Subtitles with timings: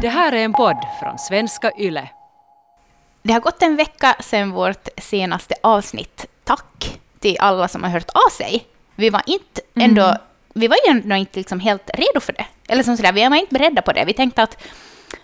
[0.00, 2.08] Det här är en podd från svenska YLE.
[3.22, 6.26] Det har gått en vecka sedan vårt senaste avsnitt.
[6.44, 8.66] Tack till alla som har hört av sig.
[8.94, 10.18] Vi var inte ändå, mm.
[10.54, 12.46] vi var ju ändå inte liksom helt redo för det.
[12.68, 14.04] Eller som sådär, vi var inte beredda på det.
[14.04, 14.62] Vi tänkte att,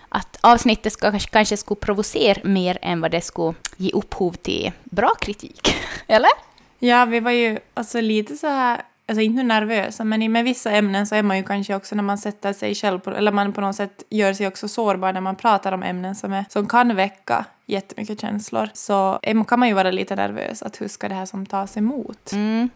[0.08, 5.14] att avsnittet ska, kanske skulle provocera mer än vad det skulle ge upphov till bra
[5.20, 5.74] kritik.
[6.06, 6.30] Eller?
[6.78, 8.82] Ja, vi var ju alltså lite så här
[9.12, 12.18] alltså inte nervösa, men med vissa ämnen så är man ju kanske också när man
[12.18, 15.36] sätter sig själv på, eller man på något sätt gör sig också sårbar när man
[15.36, 18.68] pratar om ämnen som, är, som kan väcka jättemycket känslor.
[18.74, 21.76] Så eh, kan man ju vara lite nervös att hur ska det här som tas
[21.76, 22.32] emot?
[22.32, 22.70] Mm.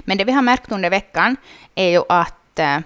[0.00, 1.36] Men det vi har märkt under veckan
[1.74, 2.78] är ju att, eh,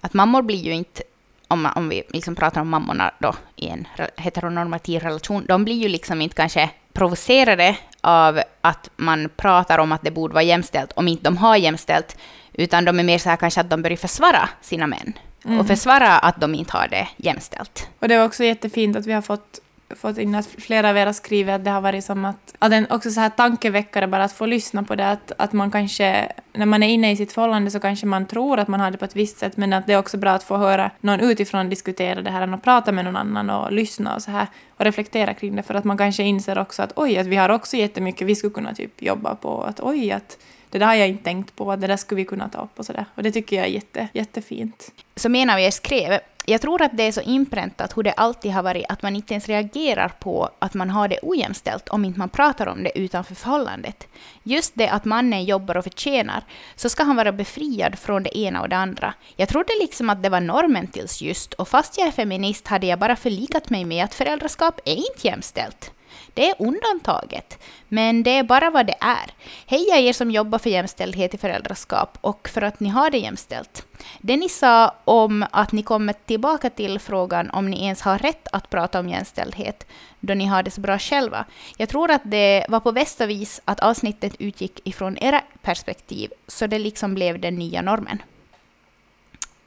[0.00, 1.02] att mammor blir ju inte
[1.48, 5.88] om, om vi liksom pratar om mammorna då i en heteronormativ relation, de blir ju
[5.88, 11.08] liksom inte kanske provocerade av att man pratar om att det borde vara jämställt om
[11.08, 12.16] inte de har jämställt,
[12.52, 15.12] utan de är mer så här kanske att de börjar försvara sina män
[15.44, 15.60] mm.
[15.60, 17.88] och försvara att de inte har det jämställt.
[17.98, 21.06] Och det är också jättefint att vi har fått fått in att flera av er
[21.06, 24.24] har skrivit att det har varit som att, att en också så här tankeväckare bara
[24.24, 27.32] att få lyssna på det, att, att man kanske, när man är inne i sitt
[27.32, 29.86] förhållande så kanske man tror att man har det på ett visst sätt, men att
[29.86, 33.04] det är också bra att få höra någon utifrån diskutera det här, och prata med
[33.04, 36.22] någon annan och lyssna och så här, och reflektera kring det, för att man kanske
[36.22, 39.62] inser också att oj, att vi har också jättemycket vi skulle kunna typ jobba på,
[39.62, 40.38] att oj, att
[40.74, 42.86] det där har jag inte tänkt på, det där skulle vi kunna ta upp och
[42.86, 43.04] sådär.
[43.14, 44.90] Och det tycker jag är jätte, jättefint.
[45.16, 48.62] Så menar vi skrev jag tror att det är så inpräntat hur det alltid har
[48.62, 52.28] varit att man inte ens reagerar på att man har det ojämställt om inte man
[52.28, 54.08] pratar om det utanför förhållandet.
[54.42, 56.44] Just det att mannen jobbar och förtjänar,
[56.76, 59.14] så ska han vara befriad från det ena och det andra.
[59.36, 62.86] Jag trodde liksom att det var normen tills just, och fast jag är feminist hade
[62.86, 65.93] jag bara förlikat mig med att föräldraskap är inte jämställt.
[66.34, 69.34] Det är undantaget, men det är bara vad det är.
[69.66, 73.86] Heja er som jobbar för jämställdhet i föräldraskap och för att ni har det jämställt.
[74.20, 78.48] Det ni sa om att ni kommer tillbaka till frågan om ni ens har rätt
[78.52, 79.86] att prata om jämställdhet,
[80.20, 81.44] då ni har det så bra själva.
[81.76, 86.66] Jag tror att det var på bästa vis att avsnittet utgick ifrån era perspektiv, så
[86.66, 88.22] det liksom blev den nya normen.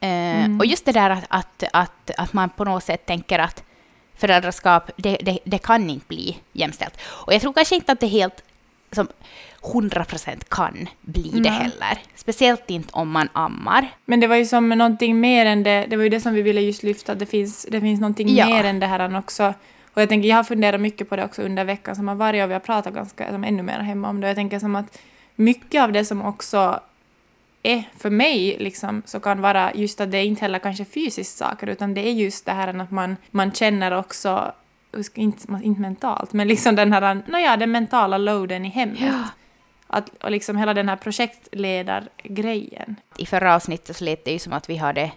[0.00, 0.58] Eh, mm.
[0.58, 3.64] och just det där att, att, att, att man på något sätt tänker att
[4.18, 7.00] föräldraskap, det, det, det, kan inte bli jämställt.
[7.02, 8.42] Och jag tror kanske inte att det helt
[8.92, 9.08] som
[9.62, 11.42] 100% kan bli mm.
[11.42, 11.98] det heller.
[12.14, 13.88] Speciellt inte om man ammar.
[14.04, 16.42] Men det var ju som någonting mer än det, det var ju det som vi
[16.42, 18.46] ville just lyfta, det finns, det finns någonting ja.
[18.46, 19.54] mer än det här också.
[19.94, 22.44] Och jag tänker, jag har funderat mycket på det också under veckan som har varit
[22.44, 24.26] och vi har pratat ganska, som ännu mer hemma om det.
[24.26, 24.98] Jag tänker som att
[25.36, 26.80] mycket av det som också
[27.62, 31.66] är för mig liksom, så kan vara just att det inte heller kanske fysiskt saker
[31.66, 34.52] utan det är just det här att man, man känner också
[35.14, 39.00] inte, inte mentalt, men liksom den här, nåja, den mentala loaden i hemmet.
[39.00, 39.24] Ja.
[39.86, 42.96] Att, och liksom hela den här projektledargrejen.
[43.18, 45.10] I förra avsnittet så lät det ju som att vi hade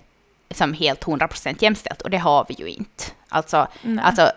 [0.52, 3.03] som helt 100% jämställt och det har vi ju inte.
[3.29, 3.68] Alltså,
[4.02, 4.31] alltså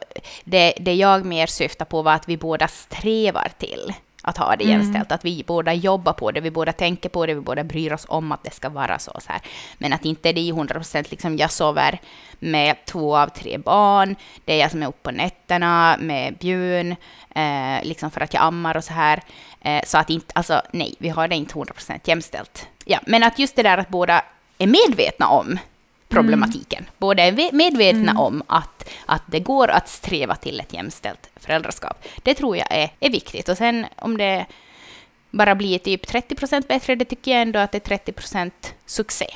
[0.44, 3.94] det, det jag mer syftar på var att vi båda strävar till
[4.24, 4.96] att ha det jämställt.
[4.96, 5.14] Mm.
[5.14, 8.06] Att vi båda jobbar på det, vi båda tänker på det, vi båda bryr oss
[8.08, 9.12] om att det ska vara så.
[9.20, 9.40] så här.
[9.78, 12.00] Men att inte det är 100 procent, liksom jag sover
[12.38, 16.96] med två av tre barn, det är jag som är uppe på nätterna med Björn,
[17.34, 19.22] eh, liksom för att jag ammar och så här.
[19.60, 22.68] Eh, så att inte, alltså nej, vi har det inte 100 procent jämställt.
[22.84, 24.22] Ja, men att just det där att båda
[24.58, 25.58] är medvetna om
[26.08, 26.78] problematiken.
[26.78, 26.90] Mm.
[26.98, 28.16] Båda är medvetna mm.
[28.16, 32.04] om att, att det går att sträva till ett jämställt föräldraskap.
[32.22, 33.48] Det tror jag är, är viktigt.
[33.48, 34.46] Och sen om det
[35.30, 38.74] bara blir typ 30 procent bättre, det tycker jag ändå att det är 30 procent
[38.86, 39.26] succé.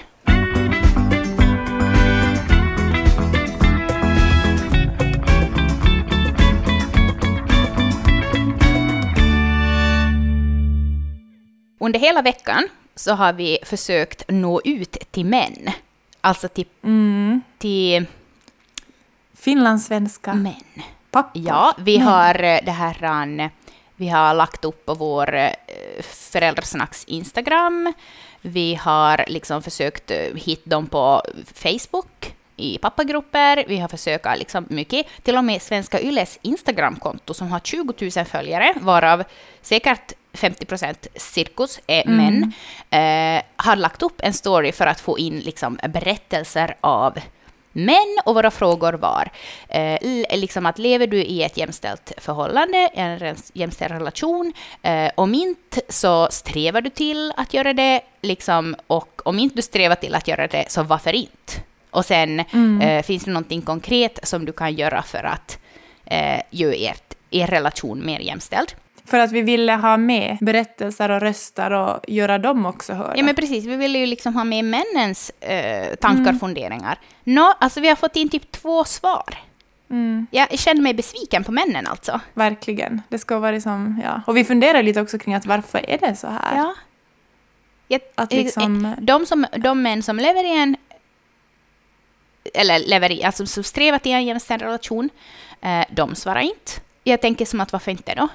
[11.81, 15.71] Under hela veckan så har vi försökt nå ut till män
[16.21, 16.67] Alltså till...
[16.83, 17.43] Mm.
[17.59, 18.07] till
[19.35, 20.55] Finlandssvenska män.
[21.11, 21.43] Pappor.
[21.47, 22.07] Ja, vi män.
[22.07, 23.51] har eh, det här...
[23.97, 25.53] Vi har lagt upp på vår eh,
[26.03, 27.93] föräldrasnacks Instagram.
[28.41, 31.23] Vi har liksom försökt eh, hitta dem på
[31.55, 33.65] Facebook i pappagrupper.
[33.69, 35.07] Vi har försökt liksom mycket.
[35.23, 39.25] Till och med Svenska Yles Instagramkonto som har 20 000 följare, varav
[39.63, 42.17] säkert 50 procent cirkus är mm.
[42.17, 42.53] män,
[42.91, 47.19] eh, har lagt upp en story för att få in liksom, berättelser av
[47.73, 49.31] män och våra frågor var
[49.69, 49.99] eh,
[50.39, 54.53] liksom att lever du i ett jämställt förhållande, en jämställd relation,
[54.83, 59.63] eh, om inte så strävar du till att göra det, liksom, och om inte du
[59.63, 61.53] strävar till att göra det, så varför inte?
[61.91, 62.81] Och sen mm.
[62.81, 65.59] eh, finns det någonting konkret som du kan göra för att
[66.05, 68.73] eh, göra ert, er relation mer jämställd.
[69.09, 73.13] För att vi ville ha med berättelser och röster och göra dem också hörda.
[73.17, 73.65] Ja, men precis.
[73.65, 76.39] Vi ville ju liksom ha med männens eh, tankar och mm.
[76.39, 76.99] funderingar.
[77.25, 79.39] Nå, alltså vi har fått in typ två svar.
[79.91, 80.27] Mm.
[80.31, 82.21] Jag känner mig besviken på männen alltså.
[82.35, 83.03] Verkligen.
[83.09, 84.23] Det ska vara liksom, ja.
[84.27, 86.57] Och vi funderar lite också kring att varför är det så här?
[86.57, 86.75] Ja.
[87.89, 88.85] Jag, att liksom...
[88.85, 90.77] Eh, de, som, de män som lever i en
[92.55, 95.11] eller lever i, alltså som strävar till en jämställd relation,
[95.61, 96.73] eh, de svarar inte.
[97.05, 98.29] Jag tänker som att varför inte då?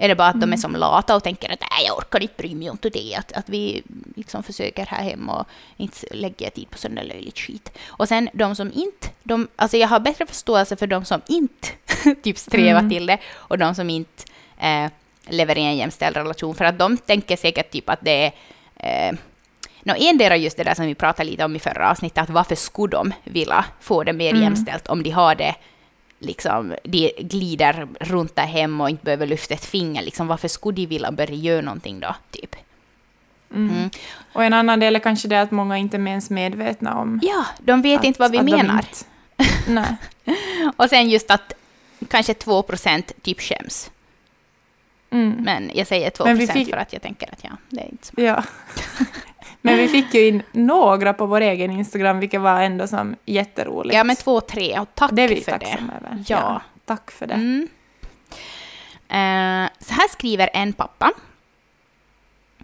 [0.00, 0.40] Är det bara att mm.
[0.40, 0.58] de är mm.
[0.58, 3.48] som lata och tänker att nej, jag orkar inte bry mig om det, att, att
[3.48, 3.82] vi
[4.16, 5.46] liksom försöker här hemma och
[5.76, 7.78] inte lägger tid på där löjligt skit.
[7.86, 11.68] Och sen de som inte, de, alltså jag har bättre förståelse för de som inte
[12.22, 12.90] typ strävar mm.
[12.90, 14.24] till det och de som inte
[14.58, 14.90] eh,
[15.28, 18.32] lever i en jämställd relation, för att de tänker säkert typ att det
[18.76, 19.18] är eh,
[19.82, 22.54] No, endera just det där som vi pratade lite om i förra avsnittet, att varför
[22.54, 24.42] skulle de vilja få det mer mm.
[24.42, 25.54] jämställt om de har det
[26.18, 30.02] liksom, de glider runt där hemma och inte behöver lyfta ett finger.
[30.02, 32.14] Liksom, varför skulle de vilja börja göra någonting då?
[32.30, 32.56] Typ.
[33.54, 33.76] Mm.
[33.76, 33.90] Mm.
[34.32, 37.20] Och en annan del är kanske det att många inte är ens medvetna om...
[37.22, 38.84] Ja, de vet att, inte vad vi menar.
[39.68, 39.96] Nej.
[40.76, 41.52] och sen just att
[42.08, 43.90] kanske 2 procent typ skäms.
[45.10, 45.30] Mm.
[45.30, 46.70] Men jag säger 2 procent fick...
[46.70, 48.44] för att jag tänker att ja, det är inte så Ja.
[49.60, 53.94] Men vi fick ju in några på vår egen Instagram, vilket var ändå som jätteroligt.
[53.94, 54.78] Ja, men två, tre.
[54.78, 55.78] Och tack det är vi för det.
[55.96, 56.24] Över.
[56.26, 56.36] Ja.
[56.36, 56.62] ja.
[56.84, 57.34] Tack för det.
[57.34, 57.68] Mm.
[59.10, 61.12] Uh, så här skriver en pappa.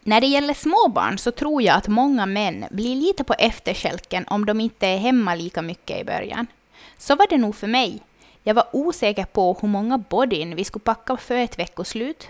[0.06, 4.46] När det gäller småbarn så tror jag att många män blir lite på efterkälken om
[4.46, 6.46] de inte är hemma lika mycket i början.
[6.99, 8.02] Så var det nog för mig.
[8.43, 12.29] Jag var osäker på hur många bodyn vi skulle packa för ett veckoslut.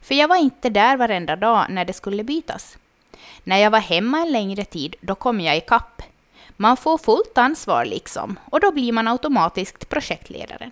[0.00, 2.78] För jag var inte där varenda dag när det skulle bytas.
[3.44, 6.02] När jag var hemma en längre tid, då kom jag ikapp.
[6.56, 10.70] Man får fullt ansvar liksom, och då blir man automatiskt projektledaren.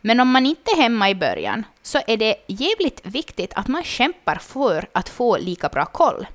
[0.00, 3.84] Men om man inte är hemma i början, så är det jävligt viktigt att man
[3.84, 6.26] kämpar för att få lika bra koll.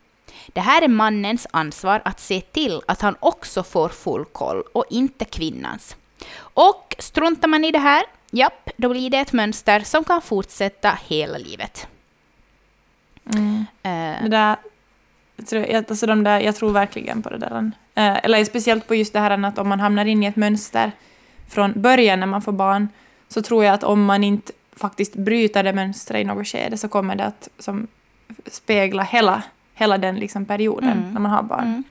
[0.47, 4.85] Det här är mannens ansvar att se till att han också får full koll och
[4.89, 5.95] inte kvinnans.
[6.37, 10.97] Och struntar man i det här, japp, då blir det ett mönster som kan fortsätta
[11.07, 11.87] hela livet.
[13.33, 13.65] Mm.
[13.85, 14.57] Uh, det där
[15.51, 17.71] jag, alltså de där, jag tror verkligen på det där.
[17.95, 20.91] Eh, eller speciellt på just det här att om man hamnar in i ett mönster
[21.49, 22.89] från början när man får barn,
[23.27, 26.87] så tror jag att om man inte faktiskt bryter det mönstret i något skede så
[26.87, 27.87] kommer det att som,
[28.45, 29.43] spegla hela,
[29.73, 31.13] hela den liksom perioden mm.
[31.13, 31.63] när man har barn.
[31.63, 31.83] Mm.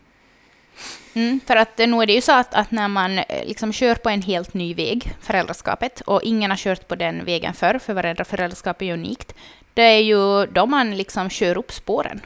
[1.14, 3.94] Mm, för att nu är det ju så att, att när man eh, liksom kör
[3.94, 7.94] på en helt ny väg, föräldraskapet, och ingen har kört på den vägen förr, för
[7.94, 9.34] varenda föräldraskap är unikt,
[9.74, 12.20] det är ju då man liksom kör upp spåren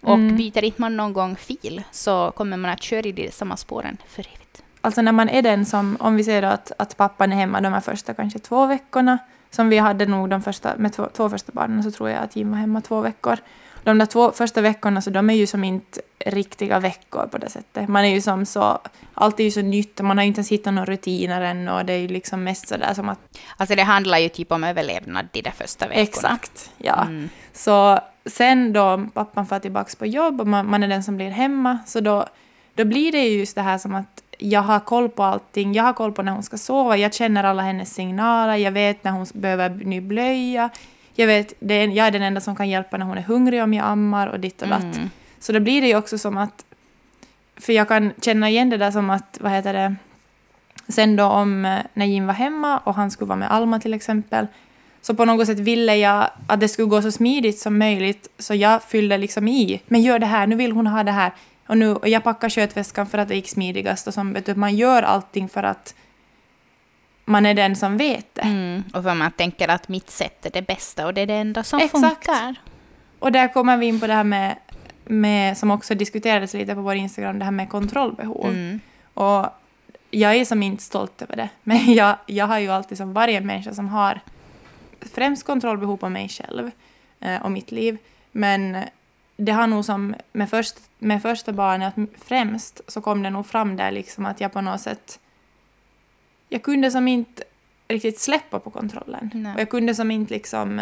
[0.00, 0.36] och mm.
[0.36, 3.96] byter inte man någon gång fil så kommer man att köra i de samma spåren
[4.08, 4.62] för evigt.
[4.80, 7.72] Alltså när man är den som, om vi säger att, att pappan är hemma de
[7.72, 9.18] här första kanske två veckorna,
[9.50, 12.36] som vi hade nog de första, med två, två första barnen så tror jag att
[12.36, 13.38] Jim var hemma två veckor.
[13.84, 17.50] De där två första veckorna så de är ju som inte riktiga veckor på det
[17.50, 17.88] sättet.
[17.88, 18.78] Man är ju som så,
[19.14, 21.68] allt är ju så nytt och man har ju inte ens hittat några rutiner än
[21.68, 23.18] och det är ju liksom mest sådär som att...
[23.56, 26.02] Alltså det handlar ju typ om överlevnad de där första veckorna.
[26.02, 27.02] Exakt, ja.
[27.02, 27.28] Mm.
[27.52, 31.30] Så sen då pappan får tillbaka på jobb och man, man, är den som blir
[31.30, 32.26] hemma, så då,
[32.74, 35.72] då blir det ju just det här som att jag har koll på allting.
[35.72, 39.04] Jag har koll på när hon ska sova, jag känner alla hennes signaler, jag vet
[39.04, 40.70] när hon behöver ny blöja.
[41.14, 43.62] Jag vet, det är, jag är den enda som kan hjälpa när hon är hungrig
[43.62, 44.96] om jag ammar och ditt och datt.
[44.96, 45.10] Mm.
[45.38, 46.64] Så då blir det ju också som att...
[47.56, 49.96] För jag kan känna igen det där som att, vad heter det,
[50.88, 53.94] sen då om eh, när Jim var hemma och han skulle vara med Alma till
[53.94, 54.46] exempel,
[55.00, 58.54] så på något sätt ville jag att det skulle gå så smidigt som möjligt, så
[58.54, 59.82] jag fyllde liksom i.
[59.86, 61.32] Men gör det här, nu vill hon ha det här.
[61.66, 64.06] Och, nu, och jag packar kötväskan för att det gick smidigast.
[64.06, 65.94] Och som, vet man gör allting för att
[67.24, 68.42] man är den som vet det.
[68.42, 71.34] Mm, och för man tänker att mitt sätt är det bästa och det är det
[71.34, 72.26] enda som Exakt.
[72.26, 72.54] funkar.
[73.18, 74.56] Och där kommer vi in på det här med,
[75.04, 78.46] med, som också diskuterades lite på vår Instagram, det här med kontrollbehov.
[78.46, 78.80] Mm.
[79.14, 79.46] Och
[80.10, 83.40] jag är som inte stolt över det, men jag, jag har ju alltid som varje
[83.40, 84.20] människa som har
[85.00, 86.70] främst kontrollbehov på mig själv
[87.20, 87.98] eh, och mitt liv.
[88.32, 88.84] Men
[89.36, 93.76] det har nog som med, först, med första barnet främst så kom det nog fram
[93.76, 95.20] där liksom att jag på något sätt
[96.48, 97.42] jag kunde som inte
[97.88, 99.30] riktigt släppa på kontrollen.
[99.34, 99.54] Nej.
[99.54, 100.80] Och jag kunde som inte liksom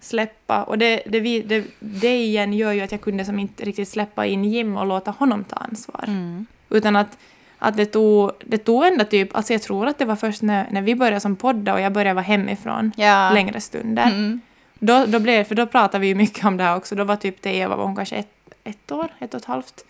[0.00, 3.88] släppa, och det, det, det, det igen gör ju att jag kunde som inte riktigt
[3.88, 6.04] släppa in Jim och låta honom ta ansvar.
[6.06, 6.46] Mm.
[6.70, 7.18] Utan att
[7.58, 10.66] att det tog, det tog ändå typ, alltså jag tror att det var först när,
[10.70, 13.30] när vi började som podda och jag började vara hemifrån ja.
[13.34, 14.06] längre stunder.
[14.06, 14.40] Mm.
[14.78, 17.16] Då, då blev, för då pratade vi ju mycket om det här också, då var
[17.16, 19.84] typ det Eva, var hon kanske ett, ett år, ett och ett halvt.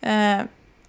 [0.00, 0.38] Eh,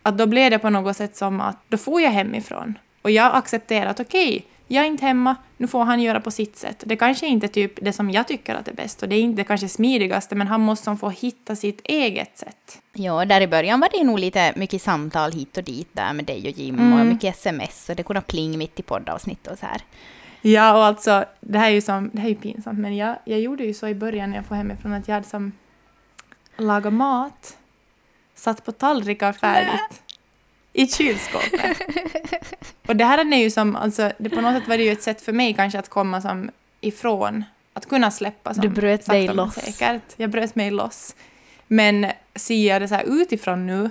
[0.04, 2.78] att då blev det på något sätt som att då får jag hemifrån.
[3.02, 4.42] Och jag accepterade att okej, okay,
[4.74, 6.84] jag är inte hemma, nu får han göra på sitt sätt.
[6.86, 9.22] Det kanske inte är typ det som jag tycker att är bäst och det är
[9.22, 12.82] inte det kanske smidigaste men han måste få hitta sitt eget sätt.
[12.94, 16.26] Ja, där i början var det nog lite mycket samtal hit och dit där med
[16.26, 17.00] dig och Jim Mm.
[17.00, 19.82] och mycket sms och det kunde pling mitt i poddavsnitt och så här.
[20.42, 23.40] Ja, och alltså, det här är ju, som, det här är pinsamt, men jag, jag
[23.40, 25.52] gjorde ju så i början när jag får hemifrån att jag hade som
[26.58, 27.58] lagat mat,
[28.36, 30.03] satt på tallrikar färdigt
[30.74, 31.78] i kylskåpet.
[32.88, 35.04] och det här är ju som, alltså, det på något sätt var det ju ett
[35.04, 36.52] sätt för mig kanske att komma som
[36.82, 39.54] ifrån, att kunna släppa som Du bröt dig loss.
[39.54, 40.04] Säkert.
[40.18, 41.16] Jag bröt mig loss.
[41.68, 43.90] Men ser jag det så här utifrån nu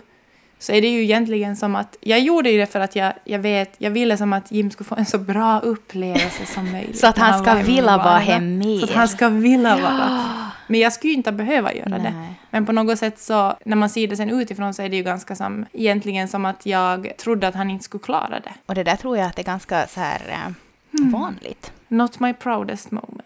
[0.62, 3.38] så är det ju egentligen som att jag gjorde ju det för att jag, jag
[3.38, 6.98] vet, jag ville som att Jim skulle få en så bra upplevelse som möjligt.
[6.98, 8.18] Så att när han ska vilja vara barna.
[8.18, 8.78] hem mer.
[8.78, 10.30] Så att han ska vilja vara.
[10.66, 12.12] Men jag skulle ju inte behöva göra det.
[12.14, 12.34] Nej.
[12.50, 15.02] Men på något sätt så, när man ser det sen utifrån så är det ju
[15.02, 18.52] ganska som, egentligen som att jag trodde att han inte skulle klara det.
[18.66, 20.52] Och det där tror jag att det är ganska så här eh,
[20.98, 21.10] Mm.
[21.12, 21.72] vanligt.
[21.88, 23.21] Not my proudest moment.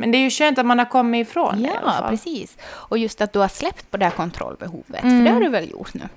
[0.00, 2.58] Men det är ju skönt att man har kommit ifrån det Ja, precis.
[2.64, 5.18] Och just att du har släppt på det här kontrollbehovet, Mm.
[5.18, 6.08] för det har du väl gjort nu?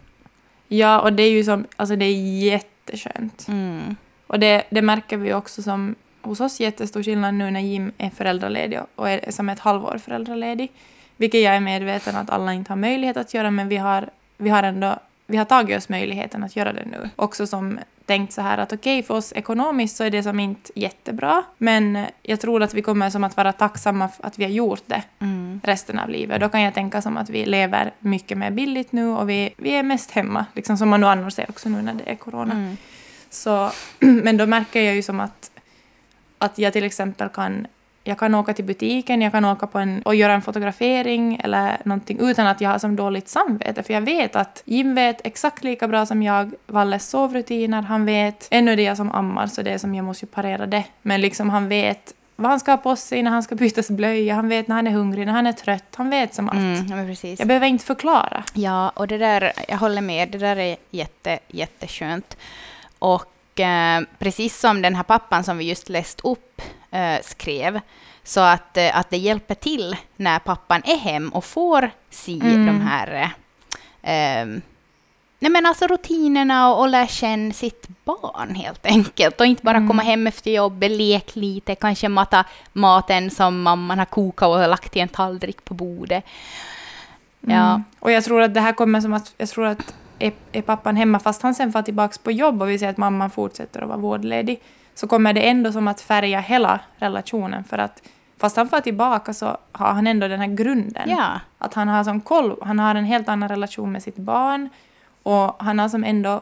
[0.68, 3.46] Ja, och det är ju som, alltså det är jätteskönt.
[3.48, 3.96] Mm.
[4.28, 8.10] Och det, det märker vi också som hos oss jättestor skillnad nu när Jim är
[8.10, 10.72] föräldraledig och är som ett halvår föräldraledig.
[11.18, 14.50] Vilket jag är medveten att alla inte har möjlighet att göra men vi har, vi
[14.50, 14.96] har ändå
[15.28, 17.10] vi har tagit oss möjligheten att göra det nu.
[17.16, 20.72] Också som tänkt så här att okej, för oss ekonomiskt så är det som inte
[20.76, 24.52] jättebra, men jag tror att vi kommer som att vara tacksamma för att vi har
[24.52, 25.62] gjort det Mm.
[25.64, 26.42] resten av livet.
[26.42, 29.70] Då kan jag tänka som att vi lever mycket mer billigt nu och vi, vi
[29.70, 32.54] är mest hemma, liksom som man nu annars är också nu när det är corona.
[32.54, 32.78] Mm.
[33.30, 35.52] Så, men då märker jag ju som att,
[36.38, 37.68] att jag till exempel kan,
[38.04, 41.78] jag kan åka till butiken, jag kan åka på en, och göra en fotografering eller
[41.86, 43.84] någonting utan att jag har som dåligt samvete.
[43.84, 48.48] För jag vet att Jim vet exakt lika bra som jag Valles sovrutiner, han vet,
[48.52, 50.84] ännu är det jag som ammar så det är som jag måste ju parera det.
[51.02, 54.36] Men liksom han vet vad han ska ha på sig när han ska bytas blöja,
[54.36, 56.58] han vet när han är hungrig, när han är trött, han vet som allt.
[56.58, 57.40] Mm, ja, precis.
[57.40, 58.44] Jag behöver inte förklara.
[58.54, 62.38] Ja, och det där, jag håller med, det där är jätte, jätteskönt.
[63.00, 66.62] Och eh, precis som den här pappan som vi just läst upp
[66.94, 67.80] eh, skrev,
[68.24, 72.66] så att, eh, att det hjälper till när pappan är hem och får se Mm.
[72.66, 73.34] de här
[74.02, 74.46] eh,
[75.40, 79.40] nej men alltså rutinerna och, och lär känna sitt barn helt enkelt.
[79.42, 79.88] Och inte bara Mm.
[79.90, 84.96] komma hem efter jobbet, lek lite, kanske mata maten som mamman har kokat och lagt
[84.96, 86.24] i en tallrik på bordet.
[87.40, 87.70] Ja.
[87.70, 87.84] Mm.
[88.00, 90.96] Och jag tror att det här kommer som att, jag tror att är, är pappan
[90.96, 93.88] hemma fast han sen får tillbaka på jobb och vi ser att mamman fortsätter att
[93.88, 94.60] vara vårdledig,
[94.96, 98.02] så kommer det ändå som att färga hela relationen för att
[98.38, 101.10] fast han får tillbaka så har han ändå den här grunden.
[101.10, 101.40] Ja.
[101.58, 104.70] Att han har som koll, han har en helt annan relation med sitt barn
[105.24, 106.42] och han har som ändå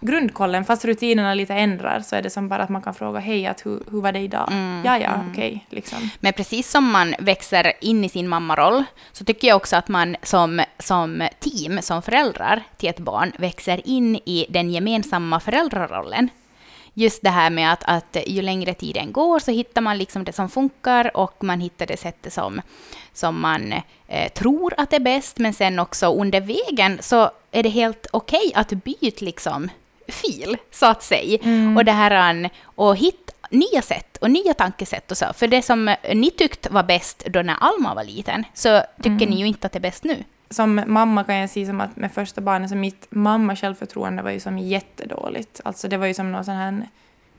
[0.00, 3.46] grundkollen, fast rutinerna lite ändrar så är det som bara att man kan fråga hej,
[3.46, 4.48] att hur, hur var det idag?
[4.52, 5.30] Mm, ja, ja, mm.
[5.30, 6.10] okej, liksom.
[6.20, 10.16] Men precis som man växer in i sin mammaroll så tycker jag också att man
[10.22, 16.28] som, som team, som föräldrar till ett barn, växer in i den gemensamma föräldrarollen.
[16.94, 20.32] Just det här med att, att ju längre tiden går så hittar man liksom det
[20.32, 22.62] som funkar och man hittar det sättet som,
[23.12, 23.72] som man
[24.08, 28.52] eh, tror att är bäst, men sen också under vägen så är det helt okej
[28.54, 29.68] att byta liksom
[30.08, 31.38] fil, så att säga.
[31.42, 31.76] Mm.
[31.76, 35.26] Och det här an- och hitta nya sätt och nya tankesätt och så.
[35.34, 39.30] För det som ni tyckte var bäst då när Alma var liten, så tycker Mm.
[39.30, 40.24] ni ju inte att det är bäst nu.
[40.50, 44.30] Som mamma kan jag säga som att med första barnet, så mitt mamma självförtroende var
[44.30, 45.60] ju som jättedåligt.
[45.64, 46.88] Alltså det var ju som någon sån här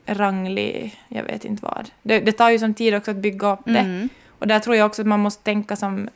[0.06, 1.90] ranglig, jag vet inte vad.
[2.02, 3.80] Det, det tar ju som tid också att bygga upp det.
[3.80, 4.10] Mm.
[4.28, 6.10] Och där tror jag också att man måste tänka som,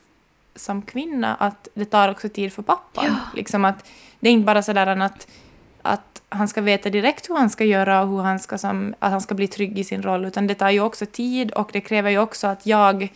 [0.56, 3.16] som kvinna att det tar också tid för pappan.
[3.34, 3.88] Liksom att
[4.20, 5.28] det är inte bara sådär att,
[5.82, 9.10] att han ska veta direkt hur han ska göra och hur han ska, som, att
[9.10, 11.80] han ska bli trygg i sin roll, utan det tar ju också tid och det
[11.80, 13.08] kräver ju också att jag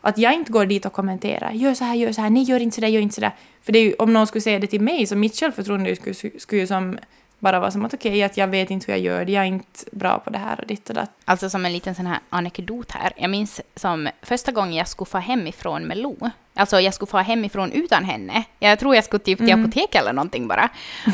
[0.00, 1.50] att jag inte går dit och kommenterar.
[1.52, 3.32] Gör så här, gör så här, nej gör inte så där, gör inte så där.
[3.62, 6.14] För det är ju, om någon skulle säga det till mig så mitt självförtroende skulle,
[6.14, 6.98] skulle ju som
[7.38, 9.48] bara vara som att okej, att jag vet inte hur jag gör det, jag är
[9.48, 11.10] inte bra på det här och ditt och datt.
[11.24, 13.12] Alltså som en liten sån här anekdot här.
[13.16, 16.30] Jag minns som första gången jag skulle få hemifrån med Lo.
[16.54, 18.44] Alltså jag skulle få hemifrån utan henne.
[18.58, 19.64] Jag tror jag skulle typ till Mm.
[19.64, 20.68] apotek eller någonting bara.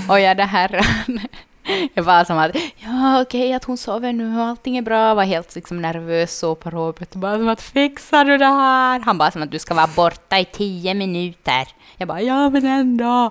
[0.09, 0.87] Och jag det här...
[1.95, 5.15] Jag var som att, ja okej att hon sover nu och allting är bra.
[5.15, 7.15] Var helt liksom nervös så på Robert.
[7.15, 9.01] Bara som att, fixar du det här?
[9.01, 11.69] Han bara som att du ska vara borta i tio minuter.
[11.97, 13.31] Jag bara, ja men ändå.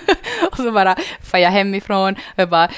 [0.50, 2.68] och så bara får jag hemifrån och jag bara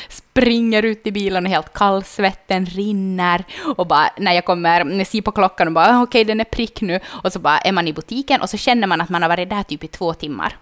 [0.43, 3.45] springer ut i bilen och helt kallsvetten rinner.
[3.77, 6.41] Och bara när jag kommer, när jag ser på klockan och bara, "Ah, okej den
[6.41, 7.01] är prick nu.
[7.25, 9.51] Och så bara är man i butiken och så känner man att man har varit
[9.51, 10.57] där typ i två timmar.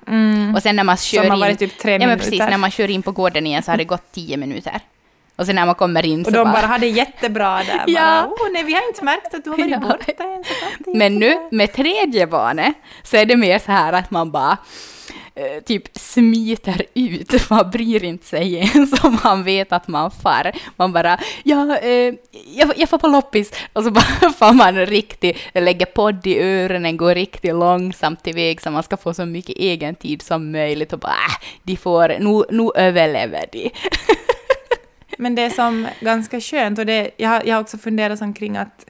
[0.56, 1.40] Och sen när man kör Som har in...
[1.40, 2.24] varit typ tre ja, men minuter.
[2.24, 4.80] precis, när man kör in på gården igen så har det gått tio minuter.
[5.36, 6.52] Och sen när man kommer in Och så de bara...
[6.52, 7.84] bara hade jättebra där.
[7.86, 8.00] Ja.
[8.00, 9.78] Bara, oh, nej, vi har inte märkt att du har varit Ja.
[9.78, 10.46] borta ens.
[10.86, 14.56] Men nu med tredje barnet så är det mer så här att man bara
[15.34, 17.50] eh, typ smiter ut.
[17.50, 20.52] Man bryr inte sig ens om man vet att man far.
[20.76, 22.14] Man bara, ja, eh,
[22.54, 23.52] jag, jag får på loppis.
[23.72, 28.70] Och så bara får man riktigt, lägger podd i öronen, går riktigt långsamt iväg så
[28.70, 32.44] man ska få så mycket egen tid som möjligt och bara, äh, de får, nu,
[32.62, 33.70] nu överlever de.
[35.18, 38.56] Men det är som ganska skönt och det, jag, har, jag har också funderat omkring
[38.56, 38.84] att,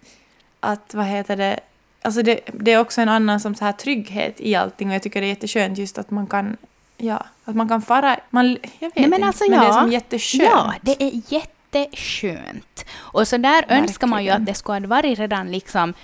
[0.60, 1.60] att vad heter det,
[2.02, 5.02] alltså det, det är också en annan som så här trygghet i allting och jag
[5.02, 6.56] tycker det är jätteskönt just att man kan,
[6.96, 9.68] ja, att man kan fara, man, jag vet Nej, men inte, alltså, men det är
[9.68, 9.72] ja.
[9.80, 10.42] som jätteskönt.
[10.52, 12.84] Ja, det är jätteskönt.
[12.96, 14.42] Och så där önskar man ju Verkligen.
[14.42, 15.94] att det skulle ha varit redan liksom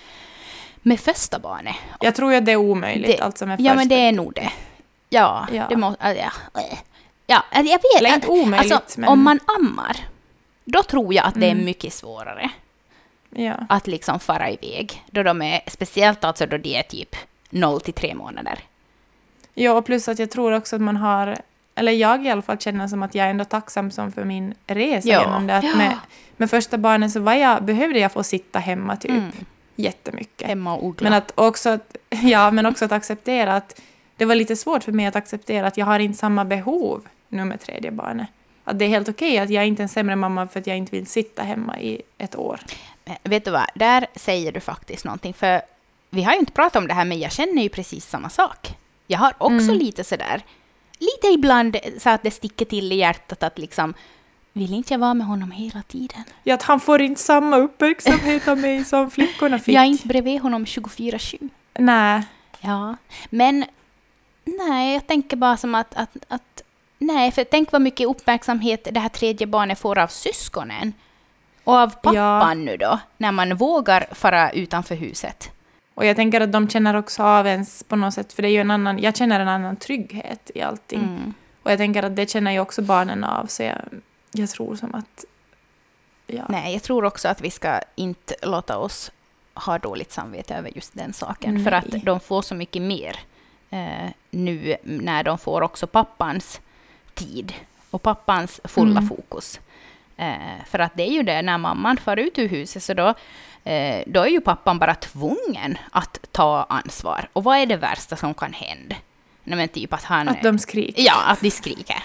[0.83, 1.77] med första barnet.
[2.01, 4.13] Jag tror ju att det är omöjligt Det- alltså med Ja, men första- det är
[4.13, 4.53] nog det.
[5.09, 5.67] Ja, Ja.
[5.69, 6.15] det måste...
[6.15, 6.31] Ja,
[7.27, 7.83] ja, jag vet.
[7.99, 9.97] Eller inte omöjligt, alltså, men- Om man ammar,
[10.73, 11.65] då tror jag att det är Mm.
[11.65, 12.51] mycket svårare
[13.31, 13.55] Ja.
[13.69, 15.03] att liksom fara iväg.
[15.11, 17.17] Då de är, speciellt alltså då de är typ
[17.51, 18.59] 0 till 3 månader.
[19.55, 21.37] ja, och plus att jag tror också att man har,
[21.75, 24.55] eller jag i alla fall känner som att jag är ändå tacksam som för min
[24.67, 25.21] resa Ja.
[25.21, 25.57] genom det.
[25.57, 25.77] Att Ja.
[25.77, 25.97] med,
[26.37, 29.31] med första barnen så var jag, behövde jag få sitta hemma typ Mm.
[29.77, 30.49] jättemycket.
[30.49, 31.05] Hemma och odla.
[31.05, 31.79] Men att också
[32.23, 33.81] ja, men också att acceptera att
[34.17, 37.45] det var lite svårt för mig att acceptera att jag har inte samma behov nu
[37.45, 38.29] med tredje barnet.
[38.71, 40.77] Att det är helt okej att jag inte är en sämre mamma för att jag
[40.77, 42.61] inte vill sitta hemma i ett år.
[43.05, 45.35] Men Vet du vad, där säger du faktiskt någonting.
[45.35, 45.63] För
[46.11, 48.75] vi har ju inte pratat om det här, men jag känner ju precis samma sak.
[49.07, 49.79] Jag har också Mm.
[49.79, 50.43] lite sådär,
[50.99, 53.95] lite ibland så att det sticker till i hjärtat att liksom,
[54.53, 56.25] vill inte jag vara med honom hela tiden?
[56.43, 59.75] Ja, att han får inte samma uppmärksamhet av mig som flickorna fick.
[59.75, 61.49] Jag är inte bredvid honom 24-7.
[61.79, 62.23] Nej.
[62.61, 62.97] Ja,
[63.31, 63.65] men
[64.45, 66.63] nej, jag tänker bara som att, att, att
[67.01, 70.93] nej, för tänk vad mycket uppmärksamhet det här tredje barnet får av syskonen.
[71.65, 72.55] Och av pappan Ja.
[72.55, 75.51] nu då, när man vågar fara utanför huset.
[75.95, 78.53] Och jag tänker att de känner också av ens på något sätt, för det är
[78.53, 81.01] ju en annan, jag känner en annan trygghet i allting.
[81.03, 81.35] Mm.
[81.63, 83.79] Och jag tänker att det känner ju också barnen av, så jag,
[84.33, 85.25] jag tror som att...
[86.27, 86.45] Ja.
[86.49, 89.13] Nej, jag tror också att vi ska inte låta oss
[89.55, 91.55] ha dåligt samvete över just den saken.
[91.55, 91.65] Nej.
[91.65, 93.17] För att de får så mycket mer
[93.71, 96.61] eh, nu när de får också pappans
[97.25, 97.53] tid
[97.91, 99.09] och pappans fulla Mm.
[99.09, 99.61] fokus.
[100.17, 103.15] Eh, för att det är ju det, när mamman far ut ur huset så då,
[103.71, 107.29] eh, då är ju pappan bara tvungen att ta ansvar.
[107.33, 108.97] Och vad är det värsta som kan hända?
[109.45, 110.29] Nej, men typ att han...
[110.29, 111.03] Att de skriker.
[111.03, 112.03] Ja, att de skriker.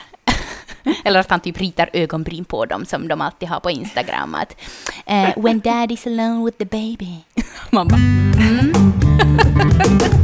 [1.06, 4.36] Eller att han typ ritar ögonbryn på dem som de alltid har på Instagram.
[4.36, 4.56] Att
[5.06, 7.17] eh, “When daddy's alone with the baby”.
[7.71, 8.73] Man bara mm.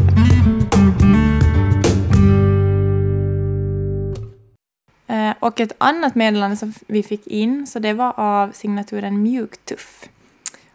[5.41, 10.10] och ett annat meddelande som vi fick in, så det var av signaturen Mjuktuff.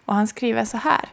[0.05, 1.09] Och han skriver så här.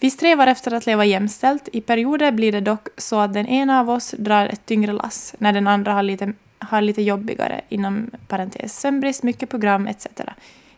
[0.00, 1.68] Vi strävar efter att leva jämställt.
[1.72, 5.34] I perioder blir det dock så att den ena av oss drar ett tyngre lass,
[5.38, 10.06] när den andra har lite, har lite jobbigare, inom parentes sömnbrist, mycket program etc.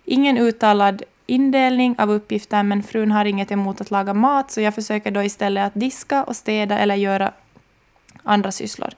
[0.05, 4.75] Ingen uttalad indelning av uppgifter, men frun har inget emot att laga mat, så jag
[4.75, 7.33] försöker då istället att diska och städa eller göra
[8.23, 8.91] andra sysslor.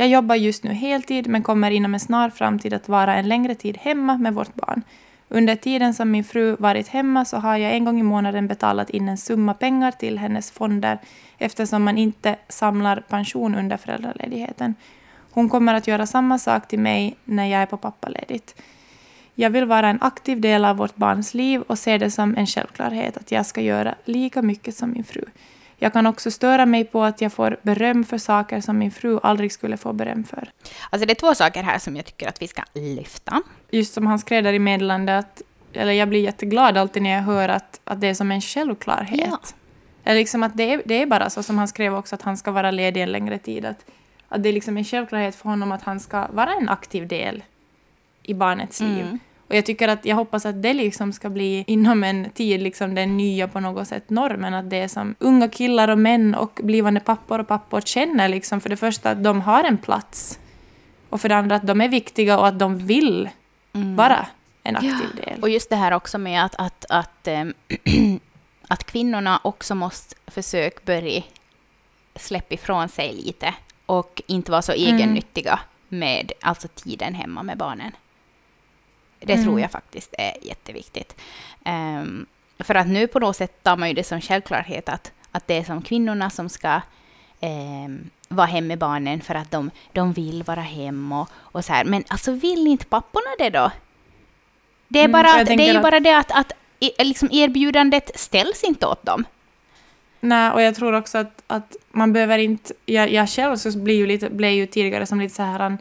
[0.00, 3.54] Jag jobbar just nu heltid men kommer inom en snar framtid att vara en längre
[3.54, 4.82] tid hemma med vårt barn.
[5.28, 8.90] Under tiden som min fru varit hemma så har jag en gång i månaden betalat
[8.90, 10.98] in en summa pengar till hennes fonder
[11.38, 14.74] eftersom man inte samlar pension under föräldraledigheten.
[15.30, 18.62] Hon kommer att göra samma sak till mig när jag är på pappaledigt.
[19.34, 22.46] Jag vill vara en aktiv del av vårt barns liv och ser det som en
[22.46, 25.24] självklarhet att jag ska göra lika mycket som min fru.
[25.82, 29.20] Jag kan också störa mig på att jag får beröm för saker som min fru
[29.22, 30.50] aldrig skulle få beröm för.
[30.90, 33.42] Alltså det är två saker här som jag tycker att vi ska lyfta.
[33.70, 37.22] Just som han skrev där i meddelandet, att, eller jag blir jätteglad alltid när jag
[37.22, 39.28] hör att, att det är som en självklarhet.
[39.30, 39.38] Ja.
[40.04, 42.36] Eller liksom att det är, det är bara så som han skrev också, att han
[42.36, 43.64] ska vara ledig en längre tid.
[43.64, 43.84] Att,
[44.28, 47.42] att det är liksom en självklarhet för honom att han ska vara en aktiv del
[48.22, 49.18] i barnets liv.
[49.50, 49.56] Mm.
[49.56, 52.94] Och jag tycker att jag hoppas att det liksom ska bli inom en tid liksom
[52.94, 54.54] den nya på något sätt normen.
[54.54, 58.60] Att det är som unga killar och män och blivande pappor och pappor känner liksom
[58.60, 60.38] för det första att de har en plats.
[61.10, 63.28] Och för det andra att de är viktiga och att de vill
[63.72, 64.26] vara
[64.62, 65.40] en aktiv del.
[65.42, 67.54] Och just det här också med att, att, att, ehm,
[68.68, 71.22] att kvinnorna också måste försöka börja
[72.16, 73.54] släppa ifrån sig lite
[73.86, 74.94] och inte vara så Mm.
[74.94, 77.92] egennyttiga med alltså tiden hemma med barnen.
[79.20, 79.44] Det Mm.
[79.44, 81.16] tror jag faktiskt är jätteviktigt.
[81.64, 82.26] Ehm,
[82.58, 85.54] för att nu på något sätt tar man ju det som självklarhet att, att det
[85.54, 86.80] är som kvinnorna som ska
[87.40, 91.72] ehm, vara hemma med barnen för att de, de vill vara hemma och, och så
[91.72, 91.84] här.
[91.84, 93.70] Men alltså vill inte papporna det då?
[94.88, 97.04] Det är, Mm, bara, jag att, det är ju att- bara det att, att i-
[97.04, 99.24] liksom erbjudandet ställs inte åt dem.
[100.20, 102.74] Nej, och jag tror också att, att man behöver inte...
[102.86, 105.78] Jag, jag själv så blir ju, lite, blev ju tidigare som lite så här...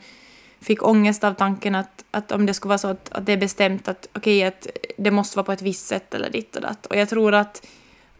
[0.62, 3.38] Fick ångest av tanken att, att om det skulle vara så att, att det är
[3.38, 4.67] bestämt att okej, att
[4.98, 6.86] det måste vara på ett visst sätt eller ditt och datt.
[6.86, 7.65] Och jag tror att,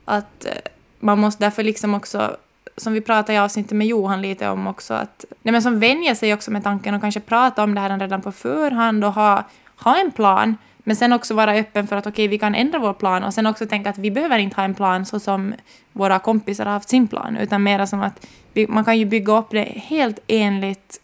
[0.06, 0.52] att eh,
[1.00, 2.38] man måste därför liksom också,
[2.78, 6.16] som vi pratade i avsnittet med Johan lite om också, att nej men som vänjer
[6.16, 9.44] sig också med tanken och kanske prata om det här redan på förhand och ha,
[9.76, 10.58] ha en plan.
[10.78, 13.46] Men sen också vara öppen för att okej, vi kan ändra vår plan och sen
[13.46, 15.54] också tänka att vi behöver inte ha en plan så som
[15.92, 19.38] våra kompisar har haft sin plan, utan mera som att vi, man kan ju bygga
[19.38, 21.02] upp det helt enligt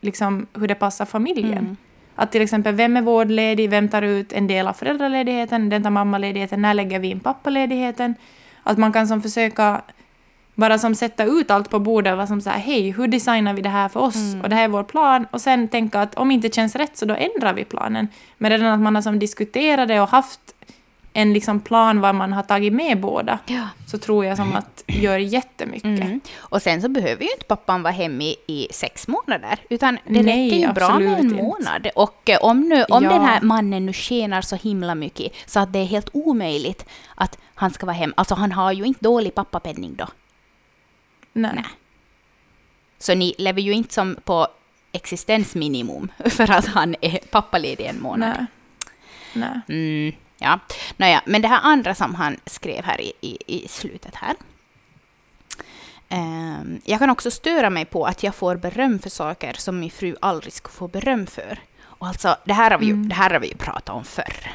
[0.00, 1.58] liksom, hur det passar familjen.
[1.58, 1.76] Mm.
[2.14, 5.90] Att till exempel, vem är vårdledig, vem tar ut en del av föräldraledigheten, den tar
[5.90, 8.14] mammaledigheten, när lägger vi in pappaledigheten?
[8.62, 9.82] Att man kan som försöka
[10.54, 13.68] bara som sätta ut allt på bordet, vad som säger hej, hur designar vi det
[13.68, 14.16] här för oss?
[14.16, 14.40] Mm.
[14.40, 15.26] Och det här är vår plan.
[15.30, 18.08] Och sen tänka att om inte känns rätt så då ändrar vi planen.
[18.38, 20.40] Men redan att man har som diskuterat det och haft
[21.12, 23.68] en liksom plan vad man har tagit med båda, Ja.
[23.86, 25.84] så tror jag som att gör jättemycket.
[25.84, 26.20] Mm.
[26.36, 30.22] Och sen så behöver ju inte pappan vara hemma i, i sex månader, utan det
[30.22, 31.42] Nej, räcker ju bra med en inte.
[31.42, 31.88] månad.
[31.94, 33.10] Och eh, om, nu, om Ja.
[33.10, 37.38] den här mannen nu tjänar så himla mycket så att det är helt omöjligt att
[37.54, 40.06] han ska vara hemma, alltså han har ju inte dålig pappapenning då.
[41.32, 41.50] Nej.
[41.54, 41.64] Nej.
[42.98, 44.48] Så ni lever ju inte som på
[44.92, 48.46] existensminimum för att han är pappaledig en månad.
[49.34, 49.60] Nej.
[49.68, 50.08] Nej.
[50.08, 50.58] Mm, ja.
[50.96, 54.34] Nåja, men det här andra som han skrev här i, i, i slutet här.
[56.08, 59.90] Ehm, jag kan också störa mig på att jag får beröm för saker som min
[59.90, 61.58] fru aldrig skulle få beröm för.
[61.84, 63.08] Och alltså, det här har vi ju, Mm.
[63.08, 64.50] det här har vi ju pratat om förr.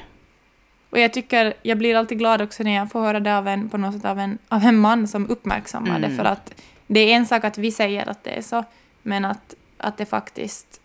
[0.90, 3.70] Och jag tycker, jag blir alltid glad också när jag får höra det av en,
[3.70, 6.06] på något sätt av en, av en man som uppmärksammar det.
[6.06, 6.18] Mm.
[6.18, 6.54] För att
[6.88, 8.64] det är en sak att vi säger att det är så,
[9.02, 10.82] men att, att det faktiskt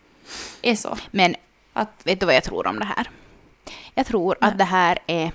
[0.61, 0.97] är så.
[1.11, 1.35] Men
[1.73, 3.09] Att, vet du vad jag tror om det här?
[3.95, 4.49] Jag tror Nej.
[4.51, 5.31] att det här är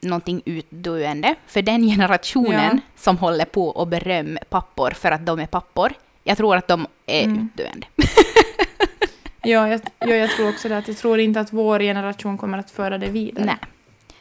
[0.00, 3.00] någonting utdöende för den generationen Ja.
[3.02, 5.92] som håller på och beröm pappor för att de är pappor.
[6.24, 7.48] Jag tror att de är Mm.
[7.54, 7.86] utdöende.
[9.42, 10.78] ja, jag, ja, jag tror också det.
[10.78, 13.44] Att jag tror inte att vår generation kommer att föra det vidare.
[13.44, 13.56] Nej.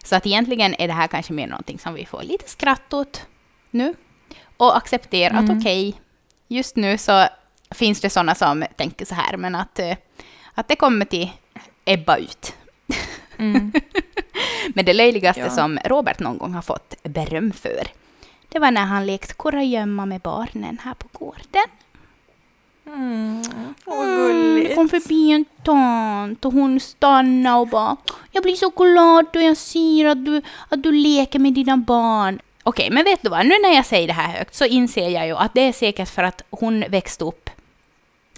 [0.04, 3.26] Så att egentligen är det här kanske mer någonting som vi får lite skratt åt
[3.72, 3.94] nu.
[4.58, 5.58] Och acceptera att Mm.
[5.60, 6.02] okej,
[6.48, 7.26] just nu så
[7.72, 9.98] finns det sådana som tänker så här, men att, eh,
[10.54, 11.30] att det kommer till
[11.86, 12.56] ebba ut.
[13.40, 13.72] Mm.
[14.74, 15.50] Men det löjligaste Ja.
[15.50, 17.88] som Robert någon gång har fått beröm för,
[18.50, 21.66] det var när han lekt kurragömma med barnen här på gården.
[22.88, 23.42] Mm.
[23.86, 24.70] Åh, Mm, gulligt.
[24.70, 27.98] Det kom förbi en tant och hon stannade och bara
[28.32, 32.40] Jag blir så glad då jag ser att du, att du leker med dina barn.
[32.64, 33.46] Okej, men vet du vad?
[33.46, 36.10] Nu när jag säger det här högt så inser jag ju att det är säkert
[36.10, 37.50] för att hon växte upp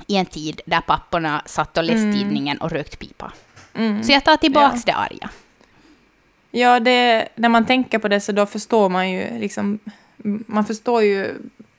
[0.07, 2.13] i en tid där papporna satt och läste Mm.
[2.17, 3.31] tidningen och rökt pipa.
[3.73, 4.03] Mm.
[4.03, 4.93] Så jag tar tillbaks Ja.
[4.93, 5.29] det arga.
[6.51, 9.79] Ja, det, när man tänker på det så då förstår man ju liksom...
[10.47, 11.33] Man förstår ju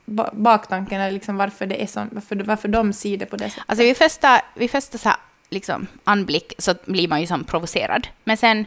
[0.05, 3.49] ba- baktanken, eller liksom varför det är så, varför, varför de ser det på det
[3.49, 3.63] sättet.
[3.67, 5.17] Alltså vid första, vid första så här,
[5.49, 8.07] liksom, anblick så blir man ju som provocerad.
[8.23, 8.65] Men sen,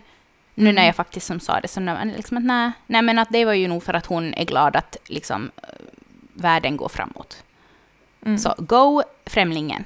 [0.54, 3.18] nu när jag faktiskt som sa det, så när man liksom att nej, nej, men
[3.18, 5.68] att det var ju nog för att hon är glad att liksom eh,
[6.32, 7.42] världen går framåt.
[8.24, 8.38] Mm.
[8.38, 9.84] Så go främlingen.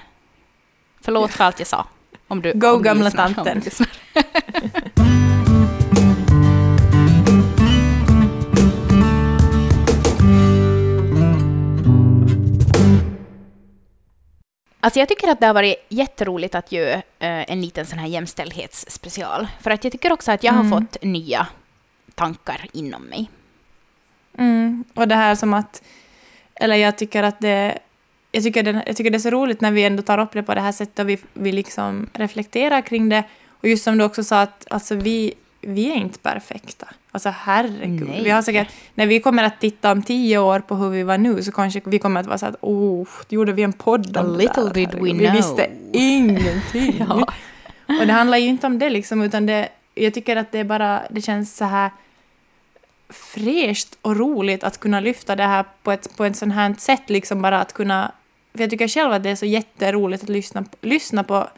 [1.01, 1.87] Förlåt för allt jag sa.
[2.31, 3.63] Om du, Go, om gamla lyssnar, tanten.
[14.81, 17.03] Alltså jag tycker att det har varit jätteroligt att göra eh,
[17.53, 19.49] en liten sån här jämställdhetsspecial.
[19.61, 20.71] För att jag tycker också att jag har Mm.
[20.71, 21.47] fått nya
[22.15, 23.31] tankar inom mig.
[24.39, 24.85] Mm.
[24.95, 25.83] Och det här som att...
[26.55, 27.79] Eller jag tycker att det...
[28.33, 30.43] Jag tycker, det, jag tycker det är så roligt när vi ändå tar upp det
[30.43, 33.25] på det här sättet och vi, vi liksom reflekterar kring det.
[33.49, 36.87] Och just som du också sa, att alltså vi, vi är inte perfekta.
[37.13, 38.09] Alltså herregud.
[38.09, 38.25] Nej.
[38.25, 41.19] Vi har säkert, när vi kommer att titta om tio år på hur vi var
[41.19, 44.21] nu så kanske vi kommer att vara så att oh, gjorde vi en podd A
[44.21, 44.73] om det little där?
[44.73, 45.37] did we Herregud, Vi know.
[45.37, 47.07] visste ingenting.
[47.09, 47.33] Ja.
[48.01, 51.03] Och det handlar ju inte om det liksom, utan det, jag tycker att det bara,
[51.11, 51.91] det känns så här
[53.09, 57.11] fräscht och roligt att kunna lyfta det här på ett, på ett sånt här sätt,
[57.11, 58.13] liksom bara att kunna...
[58.53, 61.49] För jag tycker själv att det är så jätteroligt att lyssna, lyssna på,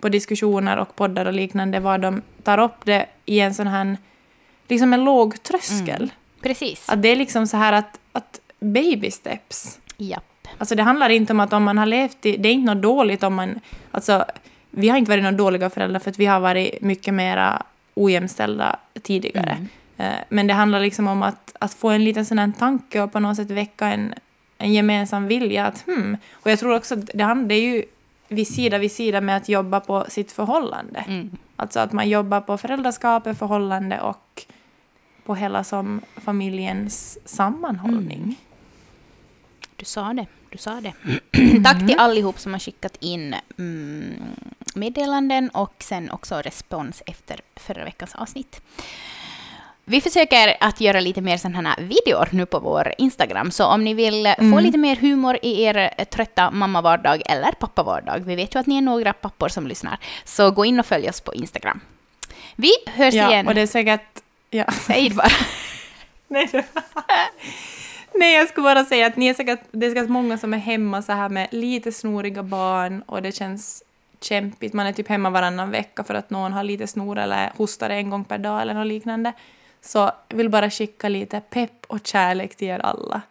[0.00, 3.96] på diskussioner och poddar och liknande, var de tar upp det i en sån här,
[4.68, 6.02] liksom en låg tröskel.
[6.02, 6.10] Mm.
[6.42, 6.88] Precis.
[6.88, 9.78] Att det är liksom så här att, att baby steps.
[9.96, 10.24] Japp.
[10.58, 12.36] Alltså det handlar inte om att om man har levt i...
[12.36, 13.60] Det är inte något dåligt om man...
[13.90, 14.24] Alltså,
[14.70, 17.62] vi har inte varit några dåliga föräldrar för att vi har varit mycket mera
[17.94, 19.50] ojämställda tidigare.
[19.50, 19.68] Mm.
[19.96, 23.12] Eh, Men det handlar liksom om att, att få en liten sån här tanke och
[23.12, 24.14] på något sätt väcka en,
[24.60, 26.16] en gemensam vilja att hmm.
[26.32, 27.84] Och jag tror också att det, hand- det är ju
[28.28, 31.04] vid sida vid sida med att jobba på sitt förhållande.
[31.08, 31.30] Mm.
[31.56, 34.46] Alltså att man jobbar på föräldraskapet, förhållande och
[35.24, 38.22] på hela som familjens sammanhållning.
[38.22, 38.34] Mm.
[39.76, 40.26] Du sa det.
[40.50, 40.92] Du sa det.
[41.64, 44.14] Tack till allihop som har skickat in mm,
[44.74, 48.62] meddelanden och sen också respons efter förra veckans avsnitt.
[49.90, 53.84] Vi försöker att göra lite mer sådana här videor nu på vår Instagram, så om
[53.84, 54.52] ni vill mm.
[54.52, 58.76] få lite mer humor i er trötta mammavardag eller pappavardag, vi vet ju att ni
[58.76, 61.80] är några pappor som lyssnar, så gå in och följ oss på Instagram.
[62.56, 63.48] Vi hörs ja, igen.
[63.48, 64.18] och det är säkert...
[64.50, 64.64] Ja.
[64.86, 65.28] Säg bara.
[66.28, 66.50] Nej,
[68.14, 70.58] Nej, jag skulle bara säga att ni är säkert, det är säkert många som är
[70.58, 73.82] hemma så här med lite snoriga barn och det känns
[74.20, 74.72] kämpigt.
[74.72, 78.10] Man är typ hemma varannan vecka för att någon har lite snor eller hostar en
[78.10, 79.32] gång per dag eller något liknande.
[79.82, 83.22] Så jag vill bara skicka lite pepp och kärlek till er alla.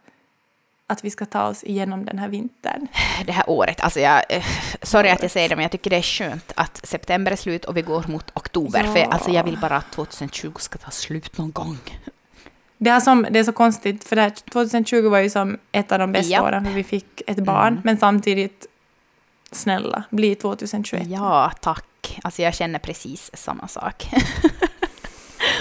[0.87, 2.87] Att vi ska ta oss igenom den här vintern.
[3.25, 4.43] Det här året, alltså jag, eh,
[4.81, 7.65] sorry att jag säger det, men jag tycker det är skönt att september är slut
[7.65, 8.83] och vi går mot oktober.
[8.85, 8.93] Ja.
[8.93, 11.77] För alltså jag vill bara att 2020 ska ta slut någon gång.
[12.77, 15.99] Det är, som, det är så konstigt, för här 2020 var ju som ett av
[15.99, 16.43] de bästa ja.
[16.43, 17.81] åren, för vi fick ett barn, mm.
[17.83, 18.65] men samtidigt,
[19.51, 21.07] snälla, bli 2021.
[21.07, 22.19] Ja, tack.
[22.23, 24.09] Alltså jag känner precis samma sak.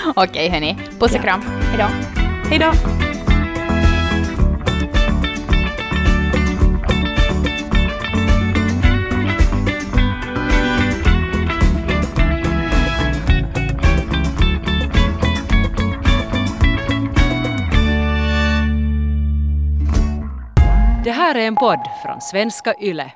[0.16, 0.78] Okej, okay, hörni.
[0.98, 1.40] Puss och kram.
[1.40, 1.88] Hej då.
[2.50, 2.72] Hej då.
[21.04, 23.12] Det här är en podd från svenska YLE.